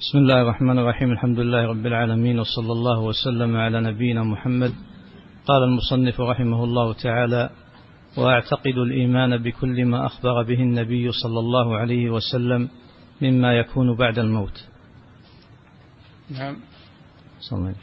بسم 0.00 0.18
الله 0.18 0.42
الرحمن 0.42 0.78
الرحيم 0.78 1.12
الحمد 1.12 1.38
لله 1.40 1.66
رب 1.66 1.86
العالمين 1.86 2.38
وصلى 2.38 2.72
الله 2.72 3.00
وسلم 3.00 3.56
على 3.56 3.80
نبينا 3.80 4.24
محمد. 4.24 4.72
قال 5.46 5.62
المصنف 5.62 6.20
رحمه 6.20 6.64
الله 6.64 6.92
تعالى 6.92 7.50
وأعتقد 8.18 8.76
الإيمان 8.86 9.42
بكل 9.42 9.84
ما 9.84 10.06
أخبر 10.06 10.42
به 10.42 10.54
النبي 10.54 11.12
صلى 11.12 11.38
الله 11.38 11.76
عليه 11.76 12.10
وسلم 12.10 12.68
مما 13.22 13.52
يكون 13.58 13.96
بعد 13.96 14.18
الموت. 14.18 14.68
نعم. 16.30 16.56
صلى 17.40 17.74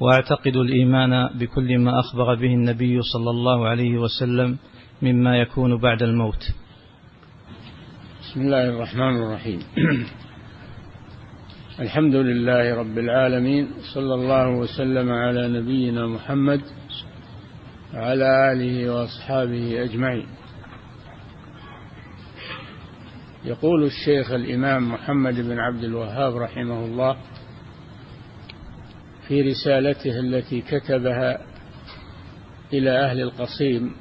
وأعتقد 0.00 0.56
الإيمان 0.56 1.38
بكل 1.38 1.78
ما 1.78 2.00
أخبر 2.00 2.34
به 2.34 2.54
النبي 2.54 3.02
صلى 3.02 3.30
الله 3.30 3.68
عليه 3.68 3.98
وسلم 3.98 4.58
مما 5.02 5.36
يكون 5.36 5.80
بعد 5.80 6.02
الموت. 6.02 6.42
بسم 8.22 8.40
الله 8.40 8.68
الرحمن 8.68 9.22
الرحيم. 9.22 9.60
الحمد 11.80 12.14
لله 12.14 12.74
رب 12.74 12.98
العالمين 12.98 13.68
صلى 13.94 14.14
الله 14.14 14.48
وسلم 14.48 15.12
على 15.12 15.48
نبينا 15.48 16.06
محمد 16.06 16.60
وعلى 17.94 18.52
آله 18.52 18.94
وأصحابه 18.94 19.84
أجمعين. 19.84 20.26
يقول 23.44 23.84
الشيخ 23.84 24.32
الإمام 24.32 24.92
محمد 24.92 25.34
بن 25.34 25.58
عبد 25.58 25.84
الوهاب 25.84 26.36
رحمه 26.36 26.84
الله 26.84 27.16
في 29.28 29.42
رسالته 29.42 30.20
التي 30.20 30.60
كتبها 30.60 31.38
إلى 32.72 32.90
أهل 32.90 33.20
القصيم 33.20 33.92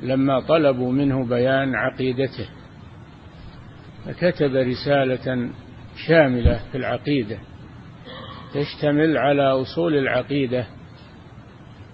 لما 0.00 0.40
طلبوا 0.40 0.92
منه 0.92 1.26
بيان 1.26 1.74
عقيدته 1.74 2.48
فكتب 4.04 4.54
رسالة 4.54 5.50
شاملة 6.10 6.60
في 6.72 6.78
العقيدة 6.78 7.38
تشتمل 8.54 9.18
على 9.18 9.42
أصول 9.42 9.96
العقيدة 9.96 10.66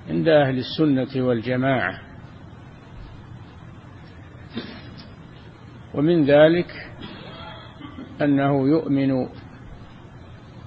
عند 0.08 0.28
أهل 0.28 0.58
السنة 0.58 1.26
والجماعة. 1.26 2.00
ومن 5.94 6.24
ذلك 6.24 6.66
أنه 8.22 8.68
يؤمن 8.68 9.28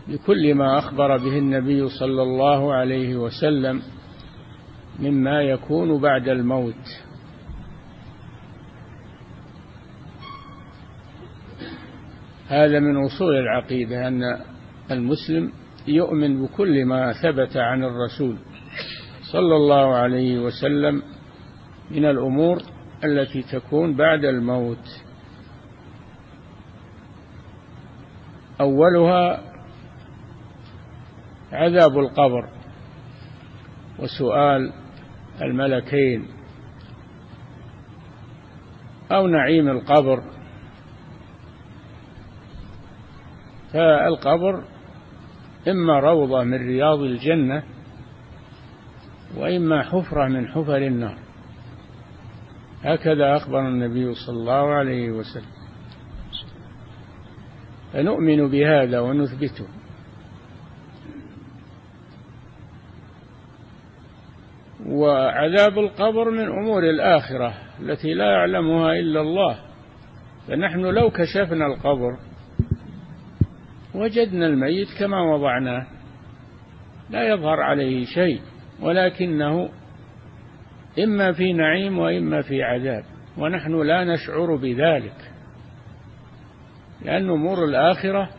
بكل 0.07 0.55
ما 0.55 0.79
أخبر 0.79 1.17
به 1.17 1.37
النبي 1.37 1.89
صلى 1.89 2.21
الله 2.21 2.73
عليه 2.73 3.15
وسلم 3.15 3.81
مما 4.99 5.41
يكون 5.41 6.01
بعد 6.01 6.27
الموت. 6.27 7.08
هذا 12.49 12.79
من 12.79 13.05
أصول 13.05 13.35
العقيدة 13.35 14.07
أن 14.07 14.23
المسلم 14.91 15.51
يؤمن 15.87 16.45
بكل 16.45 16.85
ما 16.85 17.13
ثبت 17.13 17.57
عن 17.57 17.83
الرسول 17.83 18.37
صلى 19.31 19.55
الله 19.55 19.95
عليه 19.95 20.39
وسلم 20.39 21.03
من 21.91 22.05
الأمور 22.05 22.57
التي 23.03 23.41
تكون 23.41 23.95
بعد 23.95 24.25
الموت. 24.25 25.01
أولها 28.61 29.41
عذاب 31.51 31.99
القبر 31.99 32.49
وسؤال 33.99 34.73
الملكين 35.41 36.25
أو 39.11 39.27
نعيم 39.27 39.69
القبر. 39.69 40.38
فالقبر 43.73 44.63
إما 45.67 45.99
روضة 45.99 46.43
من 46.43 46.67
رياض 46.67 46.99
الجنة 46.99 47.63
وإما 49.37 49.83
حفرة 49.83 50.27
من 50.27 50.47
حفر 50.47 50.77
النار. 50.77 51.17
هكذا 52.83 53.35
أخبر 53.35 53.67
النبي 53.67 54.13
صلى 54.13 54.35
الله 54.35 54.73
عليه 54.73 55.11
وسلم. 55.11 55.59
فنؤمن 57.93 58.49
بهذا 58.49 58.99
ونثبته. 58.99 59.67
وعذاب 64.85 65.79
القبر 65.79 66.31
من 66.31 66.47
أمور 66.47 66.83
الآخرة 66.83 67.53
التي 67.79 68.13
لا 68.13 68.31
يعلمها 68.31 68.93
إلا 68.93 69.21
الله. 69.21 69.59
فنحن 70.47 70.79
لو 70.79 71.09
كشفنا 71.09 71.65
القبر 71.65 72.28
وجدنا 73.95 74.45
الميت 74.45 74.87
كما 74.99 75.21
وضعناه 75.21 75.87
لا 77.09 77.23
يظهر 77.23 77.59
عليه 77.61 78.05
شيء 78.05 78.41
ولكنه 78.81 79.69
إما 81.03 81.31
في 81.31 81.53
نعيم 81.53 81.99
وإما 81.99 82.41
في 82.41 82.63
عذاب 82.63 83.03
ونحن 83.37 83.81
لا 83.81 84.03
نشعر 84.03 84.55
بذلك. 84.55 85.31
لأن 87.01 87.29
أمور 87.29 87.65
الآخرة 87.65 88.29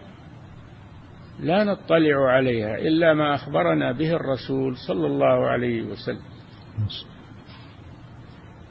لا 1.40 1.64
نطلع 1.64 2.30
عليها 2.30 2.74
إلا 2.78 3.14
ما 3.14 3.34
أخبرنا 3.34 3.92
به 3.92 4.12
الرسول 4.12 4.76
صلى 4.88 5.06
الله 5.06 5.46
عليه 5.46 5.82
وسلم. 5.82 6.22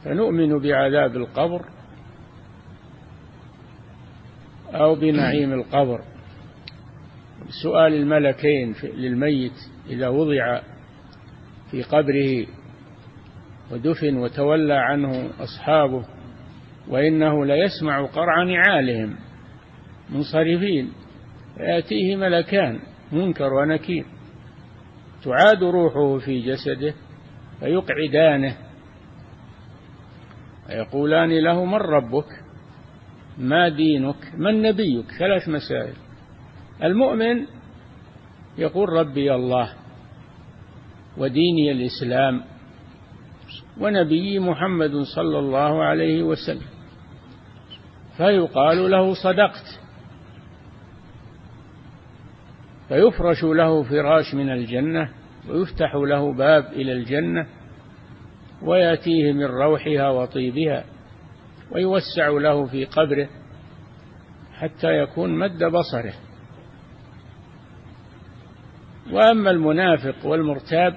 فنؤمن 0.03 0.59
بعذاب 0.59 1.15
القبر 1.15 1.65
أو 4.73 4.95
بنعيم 4.95 5.53
القبر. 5.53 6.01
سؤال 7.63 7.93
الملكين 7.93 8.75
للميت 8.83 9.53
إذا 9.89 10.07
وضع 10.07 10.61
في 11.71 11.83
قبره 11.83 12.47
ودفن 13.71 14.17
وتولى 14.17 14.73
عنه 14.73 15.29
أصحابه 15.39 16.05
وإنه 16.87 17.45
ليسمع 17.45 18.05
قرع 18.05 18.43
نعالهم 18.43 19.15
منصرفين 20.09 20.91
فيأتيه 21.57 22.15
ملكان 22.15 22.79
منكر 23.11 23.53
ونكير. 23.53 24.05
تعاد 25.23 25.63
روحه 25.63 26.17
في 26.25 26.41
جسده 26.41 26.93
فيقعدانه. 27.59 28.57
ويقولان 30.69 31.43
له 31.43 31.65
من 31.65 31.75
ربك؟ 31.75 32.27
ما 33.37 33.69
دينك؟ 33.69 34.35
من 34.37 34.61
نبيك؟ 34.61 35.05
ثلاث 35.19 35.49
مسائل. 35.49 35.93
المؤمن 36.83 37.45
يقول 38.57 38.89
ربي 38.89 39.35
الله 39.35 39.73
وديني 41.17 41.71
الإسلام 41.71 42.43
ونبي 43.79 44.39
محمد 44.39 44.91
صلى 45.15 45.39
الله 45.39 45.83
عليه 45.83 46.23
وسلم 46.23 46.67
فيقال 48.17 48.91
له 48.91 49.13
صدقت 49.13 49.79
فيفرش 52.87 53.43
له 53.43 53.83
فراش 53.83 54.33
من 54.33 54.49
الجنة 54.49 55.09
ويفتح 55.49 55.95
له 55.95 56.33
باب 56.33 56.65
إلى 56.65 56.93
الجنة 56.93 57.47
ويأتيه 58.61 59.31
من 59.33 59.45
روحها 59.45 60.09
وطيبها 60.09 60.83
ويوسع 61.71 62.27
له 62.27 62.65
في 62.65 62.85
قبره 62.85 63.29
حتى 64.53 64.87
يكون 64.87 65.39
مد 65.39 65.63
بصره 65.63 66.13
وأما 69.11 69.51
المنافق 69.51 70.25
والمرتاب 70.25 70.95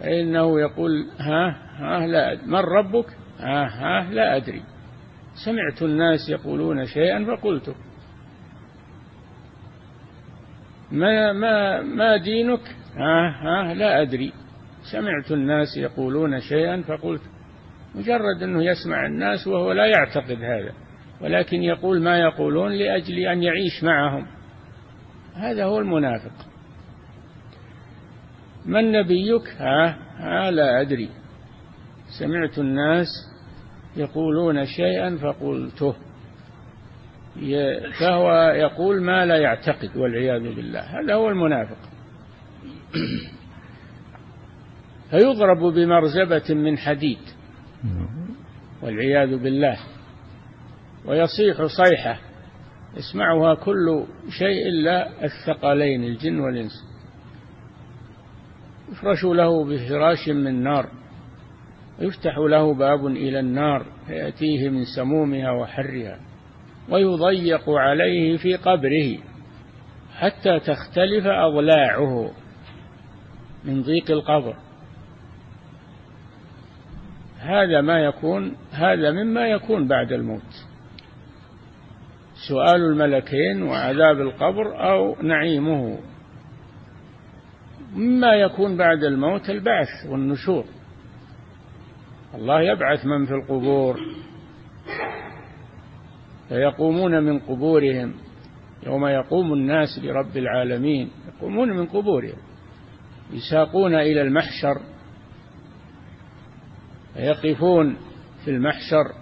فإنه 0.00 0.60
يقول 0.60 0.90
ها 1.18 1.56
ها 1.76 2.06
لا 2.06 2.38
من 2.46 2.58
ربك؟ 2.58 3.06
ها 3.38 3.64
ها 3.64 4.10
لا 4.10 4.36
أدري. 4.36 4.62
سمعت 5.44 5.82
الناس 5.82 6.28
يقولون 6.28 6.86
شيئا 6.86 7.24
فقلته 7.24 7.74
ما 10.92 11.32
ما 11.32 11.82
ما 11.82 12.16
دينك؟ 12.16 12.76
ها 12.96 13.30
ها 13.42 13.74
لا 13.74 14.02
أدري. 14.02 14.32
سمعت 14.92 15.32
الناس 15.32 15.76
يقولون 15.76 16.40
شيئا 16.40 16.82
فقلت. 16.82 17.22
مجرد 17.94 18.42
أنه 18.42 18.64
يسمع 18.64 19.06
الناس 19.06 19.46
وهو 19.46 19.72
لا 19.72 19.86
يعتقد 19.86 20.42
هذا 20.42 20.72
ولكن 21.20 21.62
يقول 21.62 22.02
ما 22.02 22.18
يقولون 22.18 22.72
لأجل 22.72 23.18
أن 23.18 23.42
يعيش 23.42 23.84
معهم. 23.84 24.26
هذا 25.34 25.64
هو 25.64 25.78
المنافق. 25.78 26.49
من 28.66 28.92
نبيك؟ 28.92 29.48
ها, 29.58 29.96
ها 30.16 30.50
لا 30.50 30.80
أدري. 30.80 31.08
سمعت 32.18 32.58
الناس 32.58 33.06
يقولون 33.96 34.66
شيئا 34.66 35.16
فقلته. 35.16 35.94
فهو 38.00 38.52
يقول 38.54 39.02
ما 39.02 39.26
لا 39.26 39.36
يعتقد 39.36 39.96
والعياذ 39.96 40.54
بالله. 40.54 40.80
هذا 40.80 41.14
هو 41.14 41.28
المنافق. 41.28 41.76
فيضرب 45.10 45.58
بمرزبة 45.58 46.54
من 46.54 46.78
حديد. 46.78 47.18
والعياذ 48.82 49.36
بالله. 49.36 49.78
ويصيح 51.04 51.64
صيحة. 51.64 52.20
يسمعها 52.96 53.54
كل 53.54 54.04
شيء 54.38 54.68
إلا 54.68 55.24
الثقلين 55.24 56.04
الجن 56.04 56.40
والإنس. 56.40 56.89
يفرش 58.90 59.24
له 59.24 59.64
بفراش 59.64 60.28
من 60.28 60.62
نار 60.62 60.88
يفتح 61.98 62.38
له 62.38 62.74
باب 62.74 63.06
إلى 63.06 63.40
النار 63.40 63.86
فيأتيه 64.06 64.68
من 64.68 64.84
سمومها 64.96 65.50
وحرها 65.50 66.18
ويضيق 66.88 67.70
عليه 67.70 68.36
في 68.36 68.56
قبره 68.56 69.18
حتى 70.18 70.60
تختلف 70.60 71.26
أضلاعه 71.26 72.30
من 73.64 73.82
ضيق 73.82 74.10
القبر. 74.10 74.56
هذا 77.38 77.80
ما 77.80 77.98
يكون 77.98 78.56
هذا 78.72 79.10
مما 79.10 79.46
يكون 79.46 79.88
بعد 79.88 80.12
الموت. 80.12 80.66
سؤال 82.48 82.82
الملكين 82.82 83.62
وعذاب 83.62 84.20
القبر 84.20 84.90
أو 84.90 85.16
نعيمه. 85.22 85.98
مما 87.94 88.34
يكون 88.34 88.76
بعد 88.76 89.04
الموت 89.04 89.50
البعث 89.50 90.06
والنشور. 90.08 90.64
الله 92.34 92.60
يبعث 92.60 93.06
من 93.06 93.26
في 93.26 93.34
القبور. 93.34 93.96
فيقومون 96.48 97.22
من 97.22 97.38
قبورهم. 97.38 98.14
يوم 98.86 99.06
يقوم 99.06 99.52
الناس 99.52 99.88
لرب 100.02 100.36
العالمين. 100.36 101.10
يقومون 101.28 101.68
من 101.76 101.86
قبورهم. 101.86 102.38
يساقون 103.32 103.94
إلى 103.94 104.22
المحشر. 104.22 104.80
فيقفون 107.14 107.96
في 108.44 108.50
المحشر. 108.50 109.12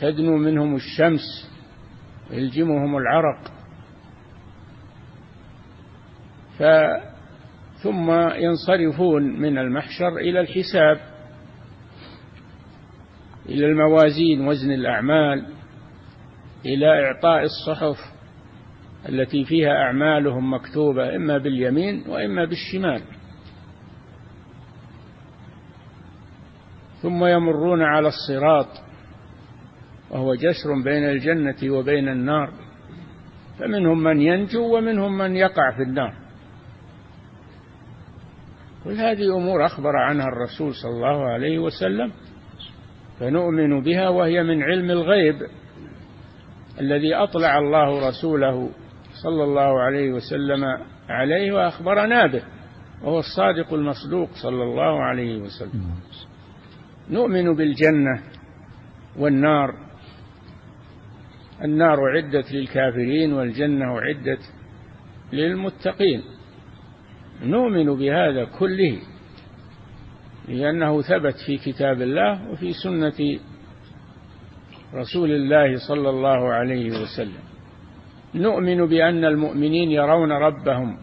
تدنو 0.00 0.36
منهم 0.36 0.74
الشمس. 0.74 1.50
ويلجمهم 2.30 2.96
العرق. 2.96 3.52
ف 6.58 6.62
ثم 7.82 8.10
ينصرفون 8.34 9.22
من 9.40 9.58
المحشر 9.58 10.16
إلى 10.16 10.40
الحساب 10.40 11.00
إلى 13.48 13.66
الموازين 13.66 14.48
وزن 14.48 14.70
الأعمال 14.70 15.46
إلى 16.66 16.86
إعطاء 16.86 17.42
الصحف 17.42 17.96
التي 19.08 19.44
فيها 19.44 19.70
أعمالهم 19.70 20.54
مكتوبة 20.54 21.16
إما 21.16 21.38
باليمين 21.38 22.04
وإما 22.08 22.44
بالشمال. 22.44 23.02
ثم 27.02 27.24
يمرون 27.24 27.82
على 27.82 28.08
الصراط 28.08 28.68
وهو 30.10 30.34
جسر 30.34 30.82
بين 30.84 31.04
الجنة 31.04 31.74
وبين 31.74 32.08
النار 32.08 32.52
فمنهم 33.58 34.02
من 34.02 34.20
ينجو 34.20 34.76
ومنهم 34.76 35.18
من 35.18 35.36
يقع 35.36 35.70
في 35.76 35.82
النار. 35.82 36.29
كل 38.84 38.90
هذه 38.90 39.36
أمور 39.36 39.66
أخبر 39.66 39.96
عنها 39.96 40.26
الرسول 40.28 40.74
صلى 40.74 40.90
الله 40.90 41.24
عليه 41.24 41.58
وسلم 41.58 42.12
فنؤمن 43.20 43.82
بها 43.82 44.08
وهي 44.08 44.42
من 44.42 44.62
علم 44.62 44.90
الغيب 44.90 45.36
الذي 46.80 47.14
أطلع 47.14 47.58
الله 47.58 48.08
رسوله 48.08 48.70
صلى 49.22 49.44
الله 49.44 49.80
عليه 49.80 50.12
وسلم 50.12 50.64
عليه 51.08 51.52
وأخبرنا 51.52 52.26
به 52.26 52.42
وهو 53.02 53.18
الصادق 53.18 53.74
المصدوق 53.74 54.28
صلى 54.42 54.62
الله 54.62 55.02
عليه 55.02 55.38
وسلم. 55.40 55.84
نؤمن 57.10 57.56
بالجنة 57.56 58.22
والنار. 59.18 59.74
النار 61.64 61.98
عدت 62.16 62.52
للكافرين 62.52 63.32
والجنة 63.32 64.00
عدت 64.00 64.52
للمتقين. 65.32 66.22
نؤمن 67.42 67.94
بهذا 67.96 68.44
كله 68.44 68.98
لأنه 70.48 71.02
ثبت 71.02 71.34
في 71.46 71.56
كتاب 71.56 72.02
الله 72.02 72.50
وفي 72.50 72.72
سنة 72.72 73.38
رسول 74.94 75.30
الله 75.30 75.76
صلى 75.88 76.10
الله 76.10 76.52
عليه 76.52 76.90
وسلم. 76.90 77.50
نؤمن 78.34 78.86
بأن 78.86 79.24
المؤمنين 79.24 79.90
يرون 79.90 80.32
ربهم 80.32 80.98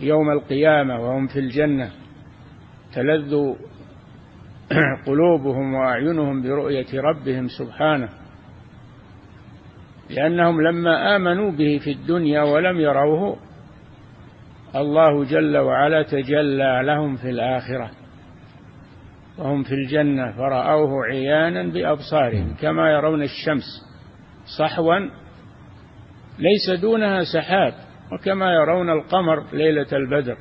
يوم 0.00 0.30
القيامة 0.30 1.00
وهم 1.00 1.26
في 1.26 1.38
الجنة 1.38 1.90
تلذ 2.94 3.54
قلوبهم 5.06 5.74
وأعينهم 5.74 6.42
برؤية 6.42 7.00
ربهم 7.00 7.48
سبحانه 7.48 8.08
لأنهم 10.10 10.60
لما 10.60 11.16
آمنوا 11.16 11.50
به 11.50 11.80
في 11.84 11.92
الدنيا 11.92 12.42
ولم 12.42 12.80
يروه 12.80 13.36
الله 14.76 15.24
جل 15.24 15.56
وعلا 15.56 16.02
تجلى 16.02 16.80
لهم 16.84 17.16
في 17.16 17.30
الآخرة. 17.30 17.90
وهم 19.38 19.62
في 19.62 19.72
الجنة. 19.72 20.32
فرأوه 20.32 21.04
عيانا 21.04 21.72
بأبصارهم 21.72 22.54
كما 22.60 22.90
يرون 22.90 23.22
الشمس 23.22 23.64
صحوا 24.58 24.98
ليس 26.38 26.80
دونها 26.80 27.22
سحاب 27.34 27.72
وكما 28.12 28.52
يرون 28.52 28.90
القمر 28.90 29.44
ليلة 29.52 29.86
البدر. 29.92 30.36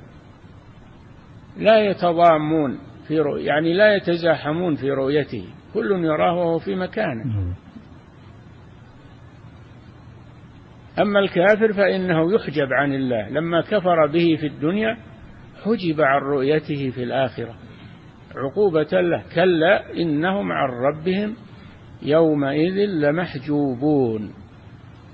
لا 1.57 1.79
يتضامون 1.79 2.79
في 3.07 3.19
رؤية 3.19 3.47
يعني 3.47 3.73
لا 3.73 3.95
يتزاحمون 3.95 4.75
في 4.75 4.91
رؤيته. 4.91 5.45
كل 5.73 6.05
يراه 6.05 6.33
وهو 6.33 6.59
في 6.59 6.75
مكانه. 6.75 7.55
أما 10.99 11.19
الكافر 11.19 11.73
فإنه 11.73 12.33
يحجب 12.33 12.73
عن 12.73 12.93
الله. 12.93 13.29
لما 13.29 13.61
كفر 13.61 14.07
به 14.07 14.37
في 14.39 14.47
الدنيا 14.47 14.97
حجب 15.63 16.01
عن 16.01 16.21
رؤيته 16.21 16.89
في 16.89 17.03
الآخرة. 17.03 17.55
عقوبة 18.35 19.01
له. 19.01 19.23
كلا 19.35 19.93
إنهم 19.93 20.51
عن 20.51 20.69
ربهم 20.69 21.35
يومئذ 22.01 22.85
لمحجوبون. 22.89 24.33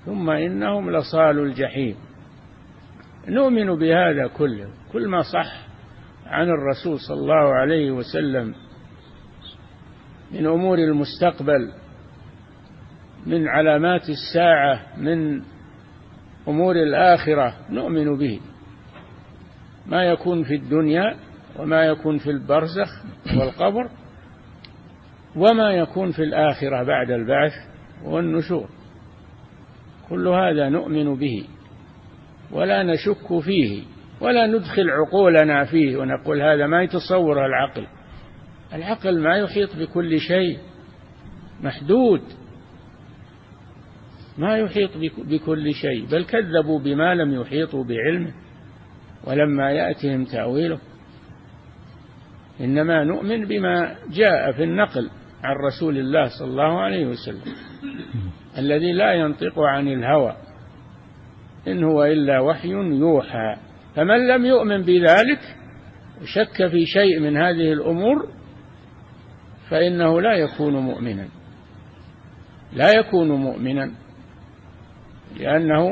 ثم 0.06 0.30
إنهم 0.30 0.92
لصال 0.92 1.40
الجحيم. 1.40 1.96
نؤمن 3.28 3.76
بهذا 3.76 4.28
كله. 4.28 4.68
كل 4.94 5.08
ما 5.08 5.22
صح 5.22 5.68
عن 6.26 6.50
الرسول 6.50 7.00
صلى 7.00 7.18
الله 7.18 7.54
عليه 7.54 7.92
وسلم 7.92 8.56
من 10.32 10.48
أمور 10.48 10.78
المستقبل 10.78 11.72
من 13.26 13.48
علامات 13.48 14.02
الساعة 14.10 14.98
من 14.98 15.42
أمور 16.48 16.76
الآخرة 16.76 17.54
نؤمن 17.70 18.18
به. 18.18 18.40
ما 19.88 20.04
يكون 20.04 20.44
في 20.44 20.56
الدنيا 20.56 21.16
وما 21.60 21.86
يكون 21.86 22.18
في 22.18 22.30
البرزخ 22.30 23.04
والقبر 23.38 23.90
وما 25.36 25.72
يكون 25.72 26.12
في 26.12 26.24
الآخرة 26.24 26.84
بعد 26.84 27.12
البعث 27.12 27.54
والنشور. 28.04 28.70
كل 30.10 30.28
هذا 30.28 30.70
نؤمن 30.70 31.16
به 31.16 31.46
ولا 32.52 32.84
نشك 32.84 33.40
فيه 33.40 33.84
ولا 34.22 34.48
ندخل 34.48 34.90
عقولنا 34.90 35.66
فيه 35.66 35.98
ونقول 35.98 36.42
هذا 36.42 36.68
ما 36.68 36.84
يتصوره 36.84 37.46
العقل. 37.46 37.88
العقل 38.74 39.20
ما 39.20 39.38
يحيط 39.38 39.76
بكل 39.76 40.20
شيء 40.20 40.58
محدود. 41.64 42.22
ما 44.38 44.58
يحيط 44.58 44.92
بكل 45.18 45.74
شيء 45.74 46.06
بل 46.12 46.26
كذبوا 46.26 46.80
بما 46.80 47.16
لم 47.16 47.42
يحيطوا 47.42 47.84
بعلمه 47.84 48.34
ولما 49.28 49.72
يأتهم 49.72 50.26
تأويله. 50.26 50.80
إنما 52.62 53.04
نؤمن 53.04 53.46
بما 53.46 53.96
جاء 54.10 54.52
في 54.52 54.64
النقل 54.64 55.10
عن 55.44 55.56
رسول 55.56 55.98
الله 55.98 56.28
صلى 56.40 56.48
الله 56.48 56.80
عليه 56.80 57.06
وسلم 57.06 57.54
الذي 58.58 58.92
لا 58.92 59.14
ينطق 59.14 59.60
عن 59.60 59.88
الهوى 59.88 60.36
إن 61.68 61.84
هو 61.84 62.06
إلا 62.06 62.40
وحي 62.40 62.70
يوحى. 62.70 63.56
فمن 63.96 64.28
لم 64.28 64.46
يؤمن 64.46 64.82
بذلك 64.82 65.40
وشك 66.22 66.68
في 66.68 66.86
شيء 66.86 67.20
من 67.20 67.38
هذه 67.38 67.74
الأمور 67.74 68.28
فإنه 69.70 70.22
لا 70.22 70.34
يكون 70.34 70.74
مؤمنا. 70.74 71.28
لا 72.74 72.92
يكون 73.00 73.32
مؤمنا. 73.32 73.92
لأنه 75.40 75.90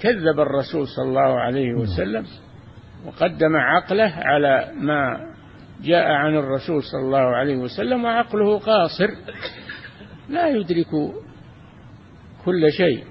كذب 0.00 0.40
الرسول 0.40 0.86
صلى 0.86 1.08
الله 1.08 1.40
عليه 1.40 1.74
وسلم 1.74 2.24
وقدم 3.06 3.56
عقله 3.56 4.12
على 4.16 4.72
ما 4.80 5.26
جاء 5.82 6.06
عن 6.10 6.34
الرسول 6.36 6.82
صلى 6.82 7.00
الله 7.00 7.36
عليه 7.36 7.56
وسلم 7.56 8.04
وعقله 8.04 8.58
قاصر 8.58 9.08
لا 10.28 10.48
يدرك 10.48 10.86
كل 12.44 12.72
شيء. 12.72 13.04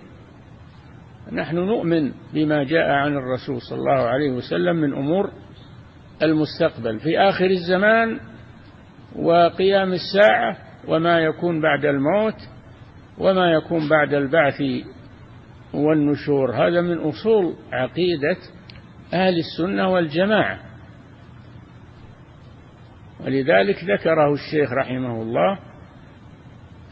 نحن 1.32 1.56
نؤمن 1.56 2.12
بما 2.34 2.64
جاء 2.64 2.90
عن 2.90 3.16
الرسول 3.18 3.62
صلى 3.62 3.78
الله 3.80 4.08
عليه 4.08 4.32
وسلم 4.32 4.76
من 4.76 4.94
أمور 4.94 5.32
المستقبل. 6.24 7.00
في 7.00 7.20
آخر 7.20 7.46
الزمان 7.46 8.20
وقيام 9.16 9.94
الساعة 9.94 10.58
وما 10.88 11.20
يكون 11.20 11.62
بعد 11.62 11.86
الموت 11.86 12.36
وما 13.18 13.52
يكون 13.52 13.90
بعد 13.90 14.14
البعث 14.14 14.62
والنشور. 15.76 16.56
هذا 16.56 16.82
من 16.82 16.98
أصول 16.98 17.54
عقيدة 17.72 18.38
أهل 19.14 19.34
السنة 19.38 19.90
والجماعة. 19.94 20.60
ولذلك 23.26 23.84
ذكره 23.84 24.34
الشيخ 24.34 24.72
رحمه 24.74 25.22
الله 25.22 25.60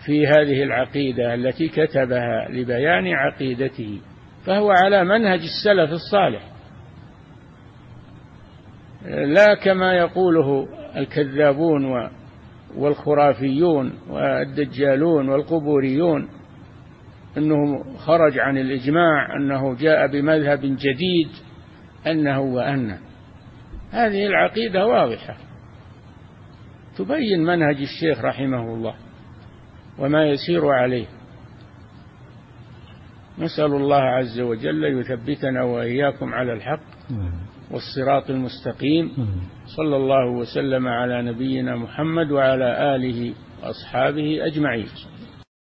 في 0.06 0.28
هذه 0.28 0.64
العقيدة 0.64 1.34
التي 1.34 1.68
كتبها 1.68 2.48
لبيان 2.50 3.08
عقيدته 3.08 4.02
فهو 4.46 4.72
على 4.72 5.04
منهج 5.04 5.40
السلف 5.40 5.92
الصالح. 5.92 6.54
لا 9.06 9.56
كما 9.56 9.94
يقوله 9.94 10.68
الكذابون 10.98 12.10
والخرافيون 12.78 13.94
والدجالون 14.10 15.30
والقبوريون 15.30 16.30
أنه 17.38 17.84
خرج 17.98 18.40
عن 18.40 18.58
الإجماع 18.58 19.36
أنه 19.36 19.76
جاء 19.76 20.08
بمذهب 20.08 20.60
جديد 20.62 21.30
أنه 22.08 22.42
وانه 22.42 23.00
هذه 23.92 24.26
العقيدة 24.26 24.88
واضحة. 24.88 25.38
تبين 26.98 27.44
منهج 27.44 27.78
الشيخ 27.82 28.26
رحمه 28.26 28.74
الله 28.74 28.96
وما 30.00 30.26
يسير 30.26 30.68
عليه. 30.68 31.06
نسأل 33.40 33.74
الله 33.74 34.02
عز 34.02 34.40
وجل 34.40 34.84
يثبتنا 34.84 35.64
وإياكم 35.64 36.34
على 36.34 36.54
الحق 36.54 36.80
والصراط 37.72 38.30
المستقيم. 38.30 39.12
صلى 39.78 39.96
الله 39.96 40.30
وسلم 40.32 40.88
على 40.88 41.22
نبينا 41.22 41.76
محمد 41.76 42.32
وعلى 42.32 42.96
آله 42.96 43.34
وأصحابه 43.64 44.46
أجمعين. 44.46 44.88